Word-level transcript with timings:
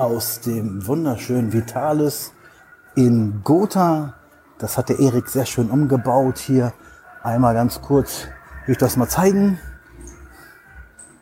aus 0.00 0.40
dem 0.40 0.86
wunderschönen 0.86 1.52
Vitalis 1.52 2.32
in 2.94 3.42
Gotha. 3.44 4.14
Das 4.58 4.78
hat 4.78 4.88
der 4.88 4.98
Erik 4.98 5.28
sehr 5.28 5.44
schön 5.44 5.70
umgebaut 5.70 6.38
hier. 6.38 6.72
Einmal 7.22 7.52
ganz 7.52 7.82
kurz, 7.82 8.26
will 8.64 8.72
ich 8.72 8.78
das 8.78 8.96
mal 8.96 9.08
zeigen. 9.08 9.60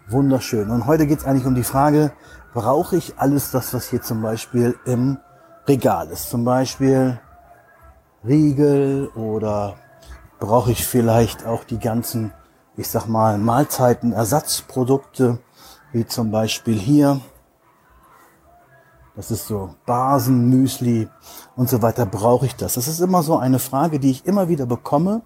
Wunderschön. 0.09 0.70
Und 0.70 0.86
heute 0.86 1.09
geht 1.09 1.18
es 1.18 1.25
eigentlich 1.25 1.45
um 1.45 1.56
die 1.56 1.64
Frage, 1.64 2.12
brauche 2.54 2.95
ich 2.95 3.18
alles 3.18 3.50
das, 3.50 3.75
was 3.75 3.88
hier 3.88 4.00
zum 4.00 4.22
Beispiel 4.22 4.79
im 4.84 5.18
Regal 5.66 6.06
ist? 6.10 6.30
Zum 6.30 6.45
Beispiel 6.45 7.18
Riegel 8.24 9.08
oder 9.16 9.74
brauche 10.38 10.70
ich 10.70 10.86
vielleicht 10.86 11.45
auch 11.45 11.64
die 11.64 11.80
ganzen, 11.80 12.32
ich 12.76 12.88
sag 12.88 13.08
mal, 13.08 13.38
Mahlzeiten, 13.38 14.12
Ersatzprodukte, 14.12 15.40
wie 15.90 16.06
zum 16.06 16.31
Beispiel 16.31 16.79
hier. 16.79 17.21
Das 19.18 19.32
ist 19.32 19.49
so 19.49 19.75
Basen, 19.85 20.49
Müsli 20.49 21.08
und 21.57 21.68
so 21.68 21.82
weiter. 21.82 22.07
Brauche 22.07 22.46
ich 22.46 22.54
das? 22.54 22.75
Das 22.75 22.86
ist 22.86 23.00
immer 23.00 23.25
so 23.25 23.36
eine 23.36 23.59
Frage, 23.59 23.99
die 23.99 24.13
ich 24.13 24.26
immer 24.26 24.49
wieder 24.49 24.64
bekomme, 24.64 25.22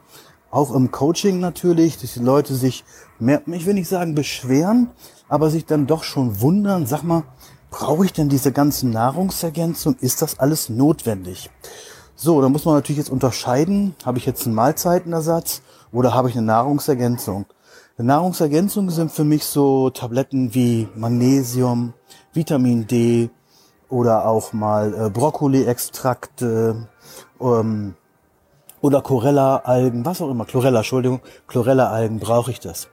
auch 0.51 0.75
im 0.75 0.91
Coaching 0.91 1.41
natürlich, 1.41 1.99
dass 1.99 2.15
die 2.15 2.21
Leute 2.21 2.55
sich 2.55 2.87
mehr, 3.19 3.43
ich 3.49 3.67
will 3.67 3.75
nicht 3.75 3.91
sagen 3.91 4.15
beschweren, 4.15 4.89
aber 5.29 5.51
sich 5.51 5.67
dann 5.67 5.87
doch 5.87 6.05
schon 6.05 6.41
wundern, 6.41 6.87
sag 6.87 7.03
mal, 7.03 7.25
brauche 7.71 8.07
ich 8.07 8.15
denn 8.15 8.31
diese 8.31 8.51
ganzen 8.51 8.89
Nahrungsergänzungen? 8.93 9.99
Ist 10.01 10.23
das 10.23 10.39
alles 10.39 10.71
notwendig? 10.71 11.51
So, 12.17 12.41
da 12.41 12.49
muss 12.49 12.65
man 12.65 12.77
natürlich 12.77 12.97
jetzt 12.97 13.11
unterscheiden, 13.11 13.95
habe 14.07 14.17
ich 14.17 14.25
jetzt 14.25 14.47
einen 14.47 14.55
Mahlzeitenersatz 14.55 15.61
oder 15.93 16.15
habe 16.15 16.31
ich 16.31 16.37
eine 16.39 16.47
Nahrungsergänzung? 16.47 17.45
Die 17.99 18.05
Nahrungsergänzungen 18.05 18.89
sind 18.89 19.13
für 19.13 19.25
mich 19.25 19.45
so 19.45 19.91
Tabletten 19.91 20.55
wie 20.55 20.89
Magnesium, 20.97 21.93
Vitamin 22.33 22.87
D 22.87 23.29
oder 23.93 24.27
auch 24.27 24.55
mal 24.55 24.95
äh, 24.95 25.11
Brokkoli-Extrakte, 25.11 26.89
ähm, 27.41 27.95
oder 28.81 29.03
Chlorella-Algen, 29.03 30.05
was 30.05 30.23
auch 30.23 30.31
immer, 30.31 30.47
Chlorella, 30.47 30.79
Entschuldigung, 30.79 31.21
Chlorella-Algen, 31.47 32.19
brauche 32.19 32.51
ich 32.51 32.59
das? 32.59 32.89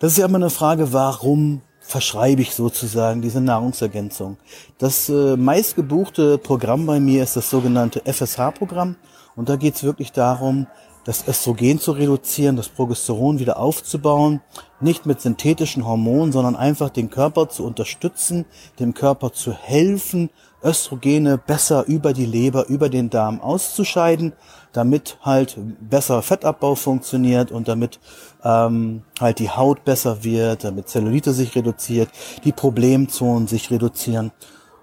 Das 0.00 0.10
ist 0.12 0.18
ja 0.18 0.26
immer 0.26 0.36
eine 0.36 0.50
Frage, 0.50 0.92
warum 0.92 1.62
verschreibe 1.80 2.42
ich 2.42 2.52
sozusagen 2.52 3.22
diese 3.22 3.40
Nahrungsergänzung? 3.40 4.36
Das 4.78 5.08
äh, 5.08 5.36
meistgebuchte 5.36 6.36
Programm 6.38 6.84
bei 6.84 6.98
mir 6.98 7.22
ist 7.22 7.36
das 7.36 7.48
sogenannte 7.48 8.02
FSH-Programm 8.04 8.96
und 9.36 9.48
da 9.48 9.54
geht 9.54 9.76
es 9.76 9.84
wirklich 9.84 10.10
darum, 10.10 10.66
das 11.04 11.26
Östrogen 11.28 11.78
zu 11.78 11.92
reduzieren, 11.92 12.56
das 12.56 12.68
Progesteron 12.68 13.38
wieder 13.38 13.58
aufzubauen, 13.58 14.40
nicht 14.80 15.06
mit 15.06 15.20
synthetischen 15.20 15.86
Hormonen, 15.86 16.32
sondern 16.32 16.56
einfach 16.56 16.90
den 16.90 17.10
Körper 17.10 17.48
zu 17.48 17.64
unterstützen, 17.64 18.46
dem 18.78 18.94
Körper 18.94 19.32
zu 19.32 19.52
helfen, 19.52 20.30
Östrogene 20.62 21.36
besser 21.36 21.84
über 21.86 22.14
die 22.14 22.24
Leber, 22.24 22.68
über 22.68 22.88
den 22.88 23.10
Darm 23.10 23.40
auszuscheiden, 23.40 24.32
damit 24.72 25.18
halt 25.20 25.58
besser 25.78 26.22
Fettabbau 26.22 26.74
funktioniert 26.74 27.52
und 27.52 27.68
damit 27.68 28.00
ähm, 28.42 29.02
halt 29.20 29.38
die 29.38 29.50
Haut 29.50 29.84
besser 29.84 30.24
wird, 30.24 30.64
damit 30.64 30.88
Zellulite 30.88 31.32
sich 31.32 31.54
reduziert, 31.54 32.08
die 32.44 32.52
Problemzonen 32.52 33.46
sich 33.46 33.70
reduzieren. 33.70 34.32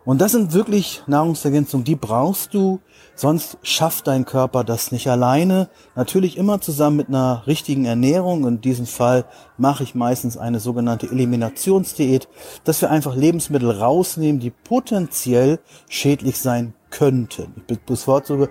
Und 0.05 0.21
das 0.21 0.31
sind 0.31 0.53
wirklich 0.53 1.03
Nahrungsergänzungen, 1.07 1.83
die 1.83 1.95
brauchst 1.95 2.53
du, 2.53 2.79
sonst 3.21 3.59
schafft 3.61 4.07
dein 4.07 4.25
Körper 4.25 4.63
das 4.63 4.91
nicht 4.91 5.07
alleine. 5.07 5.69
Natürlich 5.95 6.37
immer 6.37 6.59
zusammen 6.59 6.97
mit 6.97 7.07
einer 7.07 7.43
richtigen 7.45 7.85
Ernährung. 7.85 8.47
In 8.47 8.61
diesem 8.61 8.87
Fall 8.87 9.25
mache 9.57 9.83
ich 9.83 9.93
meistens 9.93 10.37
eine 10.37 10.59
sogenannte 10.59 11.05
Eliminationsdiät, 11.05 12.27
dass 12.63 12.81
wir 12.81 12.89
einfach 12.89 13.15
Lebensmittel 13.15 13.69
rausnehmen, 13.69 14.41
die 14.41 14.49
potenziell 14.49 15.59
schädlich 15.87 16.39
sein 16.39 16.73
könnten. 16.89 17.63
Ich 17.69 17.79
bevorzuge, 17.81 18.49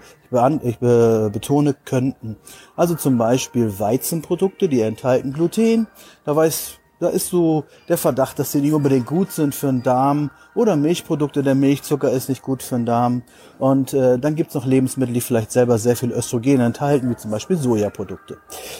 ich 0.62 0.78
betone 0.78 1.74
könnten. 1.84 2.36
Also 2.76 2.94
zum 2.94 3.18
Beispiel 3.18 3.78
Weizenprodukte, 3.78 4.68
die 4.68 4.82
enthalten 4.82 5.32
Gluten. 5.32 5.88
Da 6.24 6.36
weiß 6.36 6.79
da 7.00 7.08
ist 7.08 7.28
so 7.28 7.64
der 7.88 7.96
Verdacht, 7.96 8.38
dass 8.38 8.52
sie 8.52 8.60
nicht 8.60 8.74
unbedingt 8.74 9.06
gut 9.06 9.32
sind 9.32 9.54
für 9.54 9.66
den 9.66 9.82
Darm 9.82 10.30
oder 10.54 10.76
Milchprodukte, 10.76 11.42
der 11.42 11.54
Milchzucker 11.54 12.10
ist 12.10 12.28
nicht 12.28 12.42
gut 12.42 12.62
für 12.62 12.76
den 12.76 12.86
Darm. 12.86 13.22
Und 13.58 13.94
äh, 13.94 14.18
dann 14.18 14.36
gibt's 14.36 14.54
noch 14.54 14.66
Lebensmittel, 14.66 15.14
die 15.14 15.22
vielleicht 15.22 15.50
selber 15.50 15.78
sehr 15.78 15.96
viel 15.96 16.12
Östrogen 16.12 16.60
enthalten, 16.60 17.10
wie 17.10 17.16
zum 17.16 17.30
Beispiel 17.30 17.56
Sojaprodukte. 17.56 18.36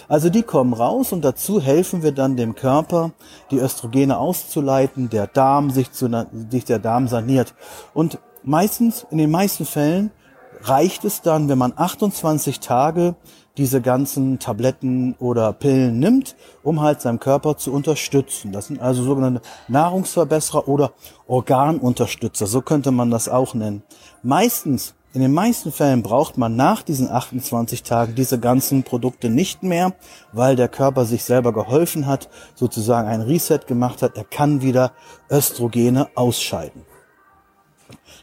Also 0.07 0.29
die 0.29 0.43
kommen 0.43 0.75
raus 0.75 1.13
und 1.13 1.25
dazu 1.25 1.61
helfen 1.61 2.03
wir 2.03 2.13
dann 2.13 2.37
dem 2.37 2.55
Körper, 2.55 3.13
die 3.51 3.59
Östrogene 3.59 4.19
auszuleiten, 4.19 5.09
der 5.09 5.27
Darm 5.27 5.71
sich, 5.71 5.91
zu, 5.91 6.09
sich 6.51 6.67
der 6.67 6.79
Darm 6.79 7.09
saniert. 7.09 7.55
Und 7.95 8.19
meistens, 8.43 9.07
in 9.11 9.19
den 9.19 9.31
meisten 9.31 9.65
Fällen, 9.65 10.11
reicht 10.63 11.05
es 11.05 11.23
dann, 11.23 11.49
wenn 11.49 11.59
man 11.59 11.73
28 11.75 12.61
Tage 12.61 13.15
diese 13.57 13.81
ganzen 13.81 14.39
Tabletten 14.39 15.15
oder 15.19 15.53
Pillen 15.53 15.99
nimmt, 15.99 16.37
um 16.63 16.81
halt 16.81 17.01
seinem 17.01 17.21
Körper 17.21 17.57
zu 17.57 17.73
unterstützen. 17.73 18.53
Das 18.53 18.69
sind 18.69 18.81
also 18.81 19.03
sogenannte 19.03 19.43
Nahrungsverbesserer 19.69 20.69
oder 20.69 20.93
Organunterstützer, 21.27 22.47
so 22.47 22.63
könnte 22.63 22.91
man 22.91 23.11
das 23.11 23.29
auch 23.29 23.55
nennen. 23.55 23.83
Meistens, 24.23 24.95
in 25.13 25.23
den 25.23 25.33
meisten 25.33 25.73
Fällen 25.73 26.03
braucht 26.05 26.39
man 26.39 26.55
nach 26.55 26.83
diesen 26.83 27.11
28 27.11 27.83
Tagen 27.83 28.15
diese 28.15 28.39
ganzen 28.39 28.85
Produkte 28.85 29.29
nicht 29.29 29.65
mehr, 29.65 29.93
weil 30.33 30.55
der 30.55 30.69
Körper 30.69 31.05
sich 31.05 31.25
selber 31.25 31.53
geholfen 31.53 32.07
hat, 32.07 32.29
sozusagen 32.55 33.09
ein 33.09 33.21
Reset 33.21 33.59
gemacht 33.67 34.03
hat. 34.03 34.17
Er 34.17 34.25
kann 34.25 34.63
wieder 34.63 34.93
Östrogene 35.29 36.09
ausscheiden. 36.15 36.90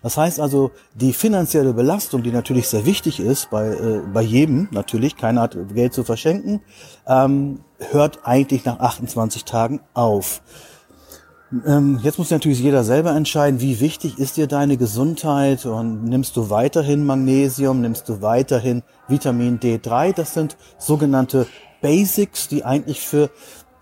Das 0.04 0.18
heißt 0.18 0.40
also, 0.40 0.72
die 0.94 1.14
finanzielle 1.14 1.74
Belastung, 1.74 2.24
die 2.24 2.32
natürlich 2.32 2.68
sehr 2.68 2.86
wichtig 2.86 3.20
ist 3.20 3.50
bei, 3.50 3.68
äh, 3.68 4.02
bei 4.14 4.22
jedem, 4.22 4.68
natürlich, 4.72 5.18
keiner 5.18 5.42
hat 5.42 5.58
Geld 5.74 5.94
zu 5.94 6.04
verschenken, 6.04 6.62
ähm, 7.08 7.62
hört 7.92 8.20
eigentlich 8.26 8.66
nach 8.66 8.80
28 8.80 9.46
Tagen 9.46 9.82
auf. 9.94 10.42
Ähm, 11.66 12.00
jetzt 12.04 12.18
muss 12.18 12.30
natürlich 12.30 12.60
jeder 12.60 12.84
selber 12.84 13.12
entscheiden, 13.12 13.62
wie 13.62 13.80
wichtig 13.80 14.20
ist 14.20 14.36
dir 14.36 14.48
deine 14.48 14.76
Gesundheit 14.76 15.66
und 15.66 16.04
nimmst 16.04 16.36
du 16.36 16.50
weiterhin 16.50 17.06
Magnesium, 17.06 17.80
nimmst 17.80 18.10
du 18.10 18.22
weiterhin 18.22 18.84
Vitamin 19.08 19.60
D3. 19.60 20.14
Das 20.14 20.34
sind 20.34 20.58
sogenannte 20.78 21.48
Basics, 21.82 22.50
die 22.50 22.66
eigentlich 22.66 23.00
für 23.00 23.30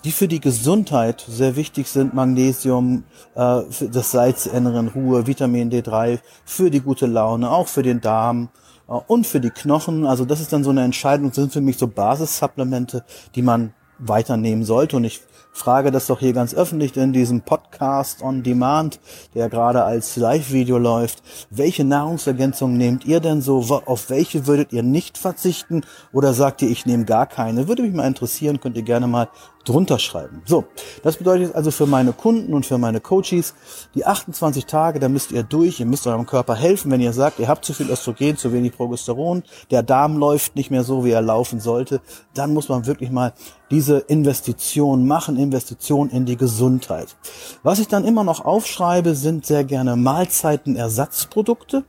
die 0.06 0.12
für 0.12 0.28
die 0.28 0.40
Gesundheit 0.40 1.26
sehr 1.28 1.56
wichtig 1.56 1.88
sind. 1.88 2.14
Magnesium, 2.14 3.04
äh, 3.34 3.62
für 3.70 3.90
das 3.90 4.12
Salz 4.12 4.46
inneren 4.46 4.88
Ruhe, 4.88 5.26
Vitamin 5.26 5.72
D3, 5.72 6.20
für 6.46 6.70
die 6.70 6.80
gute 6.80 7.08
Laune, 7.08 7.50
auch 7.50 7.68
für 7.68 7.82
den 7.82 8.02
Darm 8.02 8.50
äh, 8.88 8.92
und 8.92 9.26
für 9.26 9.40
die 9.40 9.50
Knochen. 9.50 10.06
Also 10.06 10.24
das 10.24 10.42
ist 10.42 10.54
dann 10.54 10.64
so 10.64 10.70
eine 10.70 10.84
Entscheidung, 10.84 11.30
das 11.30 11.38
sind 11.38 11.54
für 11.54 11.62
mich 11.62 11.78
so 11.78 11.88
Basissupplemente, 11.88 13.04
die 13.34 13.42
man 13.42 13.74
weiternehmen 13.98 14.64
sollte. 14.64 14.98
Und 14.98 15.06
ich 15.06 15.22
frage 15.54 15.90
das 15.90 16.08
doch 16.08 16.20
hier 16.20 16.34
ganz 16.34 16.54
öffentlich 16.54 16.96
in 16.98 17.14
diesem 17.14 17.42
Podcast 17.42 18.22
on 18.22 18.44
Demand, 18.44 19.00
der 19.34 19.50
gerade 19.50 19.86
als 19.86 20.18
Live-Video 20.18 20.78
läuft. 20.78 21.24
Welche 21.50 21.84
Nahrungsergänzungen 21.84 22.78
nehmt 22.78 23.06
ihr 23.06 23.22
denn 23.22 23.42
so? 23.42 23.60
Auf 23.86 24.10
welche 24.10 24.48
würdet 24.48 24.74
ihr 24.74 24.84
nicht 24.84 25.18
verzichten? 25.18 25.82
Oder 26.12 26.34
sagt 26.34 26.62
ihr, 26.62 26.70
ich 26.70 26.86
nehme 26.86 27.06
gar 27.06 27.26
keine? 27.26 27.68
Würde 27.68 27.84
mich 27.84 27.94
mal 27.94 28.06
interessieren, 28.06 28.60
könnt 28.60 28.76
ihr 28.76 28.84
gerne 28.84 29.08
mal 29.08 29.30
drunter 29.66 30.00
schreiben. 30.00 30.42
So, 30.46 30.66
das 31.04 31.18
bedeutet 31.18 31.56
also 31.56 31.72
für 31.72 31.86
meine 31.86 32.14
Kunden 32.14 32.54
und 32.54 32.66
für 32.66 32.78
meine 32.78 33.02
Coaches, 33.02 33.54
die 33.96 34.06
28 34.06 34.66
Tage, 34.66 35.00
da 35.00 35.10
müsst 35.10 35.32
ihr 35.32 35.44
durch, 35.44 35.80
ihr 35.80 35.86
müsst 35.86 36.08
eurem 36.08 36.26
Körper 36.26 36.56
helfen, 36.56 36.92
wenn 36.92 37.02
ihr 37.02 37.14
sagt, 37.14 37.40
ihr 37.40 37.48
habt 37.48 37.66
zu 37.66 37.74
viel 37.74 37.90
Östrogen, 37.90 38.38
zu 38.38 38.54
wenig 38.54 38.74
Progesteron, 38.74 39.44
der 39.72 39.84
Darm 39.84 40.18
läuft 40.18 40.56
nicht 40.56 40.72
mehr 40.72 40.84
so, 40.84 41.04
wie 41.04 41.12
er 41.12 41.22
laufen 41.22 41.60
sollte, 41.60 42.02
dann 42.34 42.54
muss 42.54 42.70
man 42.70 42.86
wirklich 42.86 43.12
mal 43.12 43.34
diese 43.72 43.98
Investition 43.98 45.08
machen, 45.08 45.38
Investition 45.38 46.10
in 46.10 46.26
die 46.26 46.38
Gesundheit. 46.38 47.16
Was 47.64 47.80
ich 47.80 47.88
dann 47.88 48.06
immer 48.06 48.24
noch 48.24 48.46
aufschreibe, 48.46 49.16
sind 49.16 49.46
sehr 49.46 49.64
gerne 49.64 49.96
Mahlzeitenersatzprodukte, 49.96 51.84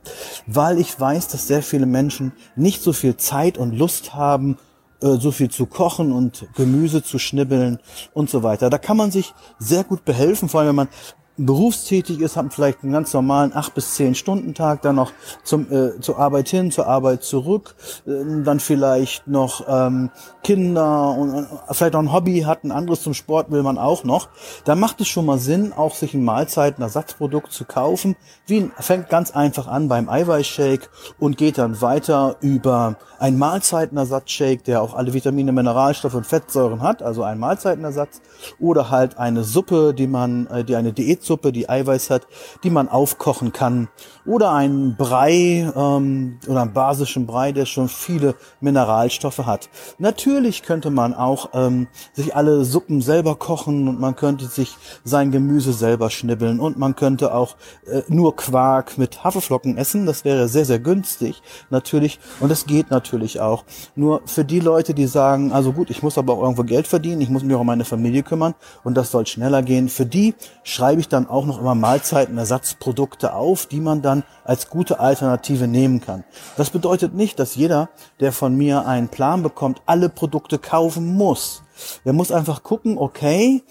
weil 0.47 0.79
ich 0.79 0.99
weiß, 0.99 1.27
dass 1.27 1.47
sehr 1.47 1.61
viele 1.61 1.85
Menschen 1.85 2.33
nicht 2.55 2.81
so 2.81 2.93
viel 2.93 3.17
Zeit 3.17 3.57
und 3.57 3.77
Lust 3.77 4.15
haben, 4.15 4.57
so 5.01 5.31
viel 5.31 5.49
zu 5.49 5.65
kochen 5.65 6.11
und 6.11 6.47
Gemüse 6.55 7.03
zu 7.03 7.19
schnibbeln 7.19 7.79
und 8.13 8.29
so 8.29 8.43
weiter. 8.43 8.69
Da 8.69 8.77
kann 8.77 8.97
man 8.97 9.11
sich 9.11 9.33
sehr 9.59 9.83
gut 9.83 10.05
behelfen, 10.05 10.49
vor 10.49 10.61
allem 10.61 10.69
wenn 10.69 10.75
man 10.75 10.89
berufstätig 11.37 12.19
ist, 12.19 12.35
hat 12.35 12.53
vielleicht 12.53 12.83
einen 12.83 12.93
ganz 12.93 13.13
normalen 13.13 13.55
acht 13.55 13.73
bis 13.75 13.95
zehn 13.95 14.15
Stunden 14.15 14.53
Tag, 14.53 14.81
dann 14.81 14.95
noch 14.95 15.11
zum 15.43 15.71
äh, 15.71 15.99
zur 15.99 16.17
Arbeit 16.17 16.49
hin, 16.49 16.71
zur 16.71 16.87
Arbeit 16.87 17.23
zurück, 17.23 17.75
äh, 18.05 18.11
dann 18.43 18.59
vielleicht 18.59 19.27
noch 19.27 19.65
ähm, 19.67 20.09
Kinder 20.43 21.11
und 21.11 21.33
äh, 21.35 21.45
vielleicht 21.71 21.95
auch 21.95 21.99
ein 21.99 22.11
Hobby 22.11 22.41
hat, 22.41 22.63
ein 22.63 22.71
anderes 22.71 23.03
zum 23.03 23.13
Sport 23.13 23.51
will 23.51 23.63
man 23.63 23.77
auch 23.77 24.03
noch. 24.03 24.29
Da 24.65 24.75
macht 24.75 25.01
es 25.01 25.07
schon 25.07 25.25
mal 25.25 25.37
Sinn, 25.37 25.73
auch 25.73 25.93
sich 25.93 26.13
ein 26.13 26.23
Mahlzeitenersatzprodukt 26.23 27.51
zu 27.51 27.65
kaufen. 27.65 28.15
Wie 28.47 28.71
fängt 28.79 29.09
ganz 29.09 29.31
einfach 29.31 29.67
an 29.67 29.87
beim 29.87 30.09
Eiweißshake 30.09 30.89
und 31.19 31.37
geht 31.37 31.57
dann 31.57 31.81
weiter 31.81 32.37
über 32.41 32.95
ein 33.19 33.37
Mahlzeitenersatzshake, 33.37 34.63
der 34.63 34.81
auch 34.81 34.93
alle 34.93 35.13
Vitamine, 35.13 35.51
Mineralstoffe 35.51 36.13
und 36.13 36.25
Fettsäuren 36.25 36.81
hat, 36.81 37.01
also 37.01 37.23
ein 37.23 37.39
Mahlzeitenersatz 37.39 38.21
oder 38.59 38.89
halt 38.89 39.17
eine 39.17 39.43
Suppe, 39.43 39.93
die 39.93 40.07
man, 40.07 40.47
äh, 40.47 40.63
die 40.63 40.75
eine 40.75 40.93
Diät 40.93 41.23
Fruchtsuppe, 41.27 41.51
die 41.51 41.69
Eiweiß 41.69 42.09
hat, 42.09 42.27
die 42.63 42.69
man 42.69 42.87
aufkochen 42.87 43.51
kann. 43.51 43.89
Oder 44.25 44.53
einen 44.53 44.95
Brei 44.95 45.71
ähm, 45.75 46.39
oder 46.47 46.61
einen 46.61 46.73
basischen 46.73 47.27
Brei, 47.27 47.51
der 47.51 47.65
schon 47.65 47.89
viele 47.89 48.35
Mineralstoffe 48.61 49.39
hat. 49.39 49.69
Natürlich 49.97 50.63
könnte 50.63 50.89
man 50.89 51.13
auch 51.13 51.49
ähm, 51.53 51.87
sich 52.13 52.35
alle 52.35 52.63
Suppen 52.65 53.01
selber 53.01 53.35
kochen 53.35 53.87
und 53.87 53.99
man 53.99 54.15
könnte 54.15 54.45
sich 54.45 54.75
sein 55.03 55.31
Gemüse 55.31 55.73
selber 55.73 56.09
schnibbeln 56.09 56.59
und 56.59 56.77
man 56.77 56.95
könnte 56.95 57.33
auch 57.33 57.55
äh, 57.85 58.01
nur 58.07 58.35
Quark 58.35 58.97
mit 58.97 59.23
Haferflocken 59.23 59.77
essen. 59.77 60.05
Das 60.05 60.25
wäre 60.25 60.47
sehr, 60.47 60.65
sehr 60.65 60.79
günstig 60.79 61.41
natürlich 61.69 62.19
und 62.39 62.51
es 62.51 62.65
geht 62.65 62.91
natürlich 62.91 63.39
auch. 63.39 63.63
Nur 63.95 64.21
für 64.25 64.45
die 64.45 64.59
Leute, 64.59 64.93
die 64.93 65.07
sagen, 65.07 65.51
also 65.51 65.73
gut, 65.73 65.89
ich 65.89 66.03
muss 66.03 66.17
aber 66.17 66.33
auch 66.33 66.41
irgendwo 66.41 66.63
Geld 66.63 66.87
verdienen, 66.87 67.21
ich 67.21 67.29
muss 67.29 67.43
mich 67.43 67.55
auch 67.55 67.61
um 67.61 67.67
meine 67.67 67.85
Familie 67.85 68.23
kümmern 68.23 68.55
und 68.83 68.95
das 68.95 69.11
soll 69.11 69.25
schneller 69.25 69.61
gehen. 69.61 69.89
Für 69.89 70.05
die 70.05 70.35
schreibe 70.63 71.01
ich 71.01 71.07
dann 71.07 71.16
auch 71.25 71.45
noch 71.45 71.59
immer 71.59 71.73
Mahlzeitenersatzprodukte 71.73 73.33
auf, 73.33 73.65
die 73.65 73.79
man 73.79 74.01
dann 74.01 74.23
als 74.43 74.69
gute 74.69 74.99
Alternative 74.99 75.67
nehmen 75.67 76.01
kann. 76.01 76.23
Das 76.57 76.69
bedeutet 76.69 77.15
nicht, 77.15 77.39
dass 77.39 77.55
jeder, 77.55 77.89
der 78.19 78.31
von 78.31 78.55
mir 78.55 78.85
einen 78.85 79.07
Plan 79.07 79.41
bekommt, 79.41 79.81
alle 79.85 80.09
Produkte 80.09 80.59
kaufen 80.59 81.15
muss. 81.15 81.63
Der 82.05 82.13
muss 82.13 82.31
einfach 82.31 82.63
gucken, 82.63 82.97
okay, 82.97 83.63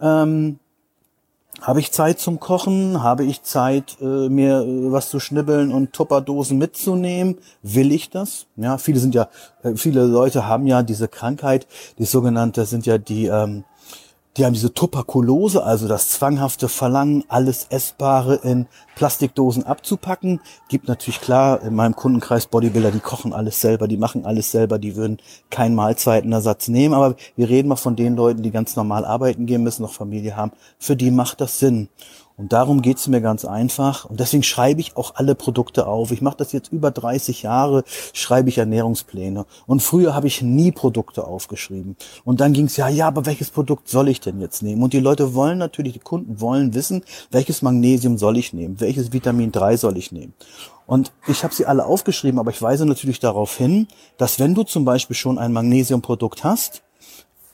ähm, 0.00 0.58
habe 1.60 1.80
ich 1.80 1.92
Zeit 1.92 2.18
zum 2.18 2.40
Kochen? 2.40 3.02
Habe 3.02 3.24
ich 3.24 3.42
Zeit, 3.42 3.98
äh, 4.00 4.28
mir 4.28 4.60
äh, 4.62 4.92
was 4.92 5.10
zu 5.10 5.20
schnibbeln 5.20 5.72
und 5.72 5.92
Tupperdosen 5.92 6.56
mitzunehmen? 6.56 7.36
Will 7.62 7.92
ich 7.92 8.08
das? 8.08 8.46
Ja, 8.56 8.78
viele 8.78 8.98
sind 8.98 9.14
ja, 9.14 9.28
äh, 9.62 9.74
viele 9.74 10.04
Leute 10.04 10.46
haben 10.46 10.66
ja 10.66 10.82
diese 10.82 11.08
Krankheit, 11.08 11.66
die 11.98 12.06
sogenannte 12.06 12.64
sind 12.64 12.86
ja 12.86 12.96
die 12.96 13.26
ähm, 13.26 13.64
die 14.36 14.44
haben 14.44 14.52
diese 14.52 14.72
Tuberkulose, 14.72 15.64
also 15.64 15.88
das 15.88 16.10
zwanghafte 16.10 16.68
Verlangen, 16.68 17.24
alles 17.28 17.66
Essbare 17.70 18.36
in 18.36 18.66
Plastikdosen 18.94 19.64
abzupacken. 19.64 20.40
Gibt 20.68 20.86
natürlich 20.86 21.20
klar 21.20 21.62
in 21.62 21.74
meinem 21.74 21.96
Kundenkreis 21.96 22.46
Bodybuilder, 22.46 22.92
die 22.92 23.00
kochen 23.00 23.32
alles 23.32 23.60
selber, 23.60 23.88
die 23.88 23.96
machen 23.96 24.24
alles 24.24 24.52
selber, 24.52 24.78
die 24.78 24.94
würden 24.94 25.18
keinen 25.50 25.74
Mahlzeitenersatz 25.74 26.68
nehmen. 26.68 26.94
Aber 26.94 27.16
wir 27.34 27.48
reden 27.48 27.68
mal 27.68 27.76
von 27.76 27.96
den 27.96 28.14
Leuten, 28.14 28.42
die 28.42 28.52
ganz 28.52 28.76
normal 28.76 29.04
arbeiten 29.04 29.46
gehen 29.46 29.64
müssen, 29.64 29.82
noch 29.82 29.92
Familie 29.92 30.36
haben. 30.36 30.52
Für 30.78 30.94
die 30.94 31.10
macht 31.10 31.40
das 31.40 31.58
Sinn. 31.58 31.88
Und 32.40 32.54
darum 32.54 32.80
geht's 32.80 33.06
mir 33.06 33.20
ganz 33.20 33.44
einfach. 33.44 34.06
Und 34.06 34.18
deswegen 34.18 34.42
schreibe 34.42 34.80
ich 34.80 34.96
auch 34.96 35.14
alle 35.16 35.34
Produkte 35.34 35.86
auf. 35.86 36.10
Ich 36.10 36.22
mache 36.22 36.38
das 36.38 36.52
jetzt 36.52 36.72
über 36.72 36.90
30 36.90 37.42
Jahre, 37.42 37.84
schreibe 38.14 38.48
ich 38.48 38.56
Ernährungspläne. 38.56 39.44
Und 39.66 39.82
früher 39.82 40.14
habe 40.14 40.26
ich 40.26 40.40
nie 40.40 40.72
Produkte 40.72 41.26
aufgeschrieben. 41.26 41.96
Und 42.24 42.40
dann 42.40 42.54
ging's 42.54 42.78
ja, 42.78 42.88
ja, 42.88 43.08
aber 43.08 43.26
welches 43.26 43.50
Produkt 43.50 43.90
soll 43.90 44.08
ich 44.08 44.22
denn 44.22 44.40
jetzt 44.40 44.62
nehmen? 44.62 44.82
Und 44.82 44.94
die 44.94 45.00
Leute 45.00 45.34
wollen 45.34 45.58
natürlich, 45.58 45.92
die 45.92 45.98
Kunden 45.98 46.40
wollen 46.40 46.72
wissen, 46.72 47.04
welches 47.30 47.60
Magnesium 47.60 48.16
soll 48.16 48.38
ich 48.38 48.54
nehmen, 48.54 48.80
welches 48.80 49.12
Vitamin 49.12 49.52
3 49.52 49.76
soll 49.76 49.98
ich 49.98 50.10
nehmen. 50.10 50.32
Und 50.86 51.12
ich 51.26 51.44
habe 51.44 51.54
sie 51.54 51.66
alle 51.66 51.84
aufgeschrieben, 51.84 52.40
aber 52.40 52.52
ich 52.52 52.62
weise 52.62 52.86
natürlich 52.86 53.20
darauf 53.20 53.54
hin, 53.54 53.86
dass 54.16 54.40
wenn 54.40 54.54
du 54.54 54.62
zum 54.62 54.86
Beispiel 54.86 55.14
schon 55.14 55.38
ein 55.38 55.52
Magnesiumprodukt 55.52 56.42
hast, 56.42 56.82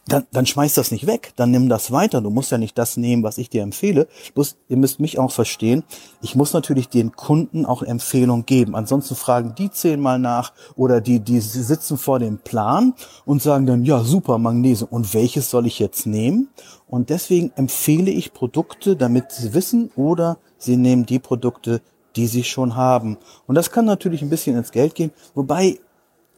dann, 0.09 0.25
dann 0.31 0.47
schmeiß 0.47 0.75
das 0.75 0.93
nicht 0.93 1.07
weg, 1.07 1.33
dann 1.37 1.51
nimm 1.51 1.69
das 1.69 1.91
weiter. 1.91 2.21
Du 2.21 2.31
musst 2.31 2.53
ja 2.53 2.59
nicht 2.59 2.79
das 2.79 2.97
nehmen, 2.97 3.25
was 3.25 3.39
ich 3.39 3.51
dir 3.51 3.63
empfehle. 3.63 4.07
Bloß, 4.35 4.57
ihr 4.69 4.77
müsst 4.77 5.01
mich 5.01 5.19
auch 5.19 5.33
verstehen. 5.33 5.83
Ich 6.23 6.37
muss 6.37 6.53
natürlich 6.53 6.89
den 6.89 7.13
Kunden 7.13 7.67
auch 7.67 7.83
Empfehlung 7.83 8.47
geben. 8.47 8.77
Ansonsten 8.77 9.17
fragen 9.17 9.55
die 9.59 9.71
zehnmal 9.71 10.19
nach 10.21 10.53
oder 10.77 11.01
die, 11.01 11.19
die 11.19 11.41
sitzen 11.41 11.99
vor 11.99 12.21
dem 12.21 12.39
Plan 12.39 12.95
und 13.25 13.43
sagen 13.43 13.67
dann, 13.67 13.85
ja, 13.85 14.05
super, 14.05 14.39
Magnesium. 14.39 14.89
Und 14.91 15.13
welches 15.13 15.51
soll 15.51 15.67
ich 15.67 15.81
jetzt 15.81 16.07
nehmen? 16.07 16.49
Und 16.87 17.11
deswegen 17.11 17.51
empfehle 17.57 18.13
ich 18.13 18.33
Produkte, 18.33 18.95
damit 18.95 19.33
sie 19.33 19.55
wissen 19.55 19.91
oder 19.97 20.39
sie 20.57 20.77
nehmen 20.77 21.05
die 21.05 21.19
Produkte, 21.19 21.81
die 22.15 22.29
sie 22.29 22.45
schon 22.45 22.77
haben. 22.77 23.19
Und 23.47 23.57
das 23.57 23.73
kann 23.73 23.85
natürlich 23.85 24.23
ein 24.23 24.31
bisschen 24.31 24.57
ins 24.57 24.71
Geld 24.71 24.95
gehen, 24.95 25.11
wobei 25.35 25.79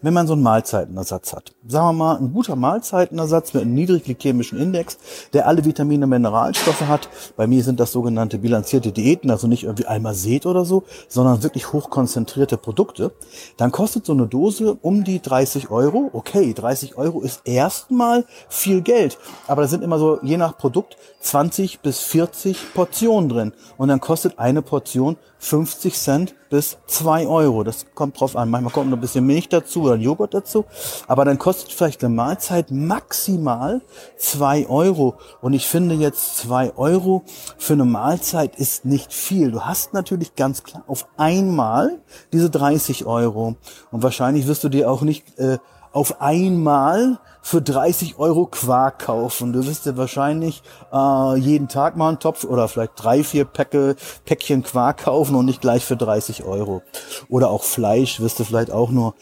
wenn 0.03 0.15
man 0.15 0.27
so 0.27 0.33
einen 0.33 0.43
Mahlzeitenersatz 0.43 1.33
hat. 1.33 1.53
Sagen 1.67 1.87
wir 1.87 1.93
mal, 1.93 2.17
ein 2.17 2.33
guter 2.33 2.57
Mahlzeitenersatz 2.57 3.55
mit 3.55 3.63
einem 3.63 3.75
niedrigglykämischen 3.75 4.59
Index, 4.59 4.99
der 5.33 5.47
alle 5.47 5.65
Vitamine 5.65 6.05
und 6.07 6.11
Mineralstoffe 6.11 6.89
hat. 6.89 7.09
Bei 7.37 7.47
mir 7.47 7.63
sind 7.63 7.79
das 7.79 7.93
sogenannte 7.93 8.39
bilanzierte 8.39 8.91
Diäten, 8.91 9.31
also 9.31 9.47
nicht 9.47 9.65
irgendwie 9.65 9.87
einmal 9.87 10.09
Almazet 10.09 10.47
oder 10.47 10.65
so, 10.65 10.85
sondern 11.09 11.43
wirklich 11.43 11.73
hochkonzentrierte 11.73 12.57
Produkte. 12.57 13.13
Dann 13.57 13.73
kostet 13.73 14.07
so 14.07 14.13
eine 14.13 14.27
Dose 14.27 14.79
um 14.81 15.05
die 15.05 15.21
30 15.21 15.71
Euro. 15.71 16.11
Okay, 16.13 16.55
30 16.55 16.97
Euro 16.97 17.21
ist 17.21 17.43
erstmal 17.45 18.25
viel 18.49 18.81
Geld. 18.81 19.19
Aber 19.47 19.63
da 19.63 19.69
sind 19.69 19.85
immer 19.85 19.99
so, 19.99 20.19
je 20.23 20.37
nach 20.37 20.57
Produkt, 20.57 20.97
20 21.21 21.81
bis 21.81 22.01
40 22.01 22.75
Portionen 22.75 23.29
drin. 23.29 23.53
Und 23.77 23.89
dann 23.89 24.01
kostet 24.01 24.39
eine 24.39 24.63
Portion 24.63 25.17
50 25.39 25.95
Cent 25.95 26.35
bis 26.51 26.79
2 26.87 27.27
Euro. 27.27 27.65
Das 27.65 27.87
kommt 27.95 28.19
drauf 28.19 28.37
an. 28.37 28.51
Manchmal 28.51 28.73
kommt 28.73 28.91
noch 28.91 28.97
ein 28.97 29.01
bisschen 29.01 29.27
Milch 29.27 29.49
dazu 29.49 29.83
oder 29.83 29.97
Joghurt 29.97 30.35
dazu. 30.35 30.65
Aber 31.07 31.25
dann 31.25 31.39
kostet 31.39 31.73
vielleicht 31.73 32.03
eine 32.05 32.15
Mahlzeit 32.15 32.71
maximal 32.71 33.83
2 34.17 34.69
Euro. 34.69 35.17
Und 35.41 35.53
ich 35.53 35.67
finde 35.67 35.95
jetzt 35.97 36.39
2 36.39 36.77
Euro 36.77 37.25
für 37.57 37.75
eine 37.75 37.85
Mahlzeit 37.85 38.57
ist 38.57 38.85
nicht 38.85 39.13
viel. 39.13 39.51
Du 39.51 39.63
hast 39.63 39.95
natürlich 39.95 40.35
ganz 40.35 40.63
klar 40.63 40.85
auf 40.87 41.07
einmal 41.17 41.99
diese 42.33 42.51
30 42.51 43.07
Euro. 43.07 43.57
Und 43.91 44.03
wahrscheinlich 44.03 44.47
wirst 44.47 44.65
du 44.65 44.69
dir 44.69 44.91
auch 44.91 45.03
nicht 45.03 45.39
äh, 45.39 45.59
auf 45.99 46.21
einmal 46.21 47.19
für 47.43 47.61
30 47.61 48.21
Euro 48.21 48.47
Quark 48.47 49.01
kaufen. 49.01 49.53
Du 49.53 49.67
wirst 49.67 49.85
dir 49.85 49.97
wahrscheinlich 49.97 50.63
äh, 50.93 51.37
jeden 51.37 51.67
Tag 51.67 51.97
mal 51.97 52.11
einen 52.11 52.21
Topf 52.21 52.45
oder 52.45 52.69
vielleicht 52.69 52.93
drei, 52.95 53.25
vier 53.25 53.45
Päcke, 53.45 53.97
Päckchen 54.25 54.63
Quark 54.63 54.99
kaufen 54.99 55.35
und 55.35 55.47
nicht 55.47 55.61
gleich 55.61 55.85
für 55.85 55.97
30 55.97 56.45
Euro. 56.45 56.83
Oder 57.29 57.51
auch 57.51 57.65
Fleisch 57.65 58.21
wirst 58.21 58.39
du 58.39 58.45
vielleicht 58.45 58.71
auch 58.71 58.91
nur 58.93 59.15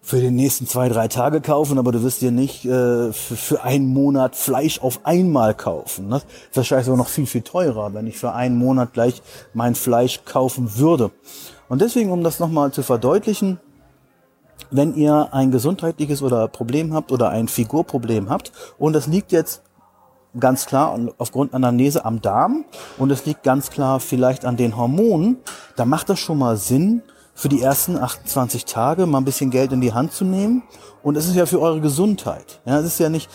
für 0.00 0.18
den 0.18 0.34
nächsten 0.34 0.66
zwei, 0.66 0.88
drei 0.88 1.08
Tage 1.08 1.42
kaufen, 1.42 1.78
aber 1.78 1.92
du 1.92 2.02
wirst 2.02 2.22
dir 2.22 2.30
nicht 2.30 2.64
äh, 2.64 3.12
für, 3.12 3.36
für 3.36 3.62
einen 3.62 3.88
Monat 3.88 4.34
Fleisch 4.34 4.80
auf 4.80 5.00
einmal 5.04 5.54
kaufen. 5.54 6.08
Ne? 6.08 6.22
Das 6.22 6.22
ist 6.22 6.56
wahrscheinlich 6.56 6.86
sogar 6.86 6.98
noch 6.98 7.08
viel, 7.08 7.26
viel 7.26 7.42
teurer, 7.42 7.92
wenn 7.92 8.06
ich 8.06 8.16
für 8.16 8.32
einen 8.32 8.56
Monat 8.56 8.94
gleich 8.94 9.20
mein 9.52 9.74
Fleisch 9.74 10.20
kaufen 10.24 10.78
würde. 10.78 11.10
Und 11.68 11.82
deswegen, 11.82 12.10
um 12.12 12.24
das 12.24 12.40
nochmal 12.40 12.72
zu 12.72 12.82
verdeutlichen, 12.82 13.60
wenn 14.70 14.94
ihr 14.94 15.28
ein 15.32 15.50
gesundheitliches 15.50 16.22
oder 16.22 16.48
Problem 16.48 16.94
habt 16.94 17.12
oder 17.12 17.30
ein 17.30 17.48
Figurproblem 17.48 18.30
habt 18.30 18.52
und 18.78 18.92
das 18.92 19.06
liegt 19.06 19.32
jetzt 19.32 19.62
ganz 20.38 20.66
klar 20.66 20.98
aufgrund 21.18 21.54
Anamnese 21.54 22.04
am 22.04 22.22
Darm 22.22 22.64
und 22.98 23.10
es 23.10 23.26
liegt 23.26 23.42
ganz 23.42 23.70
klar 23.70 24.00
vielleicht 24.00 24.44
an 24.44 24.56
den 24.56 24.76
Hormonen, 24.76 25.38
dann 25.76 25.88
macht 25.88 26.08
das 26.08 26.20
schon 26.20 26.38
mal 26.38 26.56
Sinn, 26.56 27.02
für 27.42 27.48
die 27.48 27.60
ersten 27.60 27.96
28 27.96 28.66
Tage 28.66 29.04
mal 29.04 29.18
ein 29.18 29.24
bisschen 29.24 29.50
Geld 29.50 29.72
in 29.72 29.80
die 29.80 29.92
Hand 29.92 30.12
zu 30.12 30.24
nehmen. 30.24 30.62
Und 31.02 31.16
es 31.16 31.26
ist 31.26 31.34
ja 31.34 31.46
für 31.46 31.60
eure 31.60 31.80
Gesundheit. 31.80 32.60
Ja, 32.64 32.78
es 32.78 32.86
ist 32.86 33.00
ja 33.00 33.08
nicht, 33.08 33.28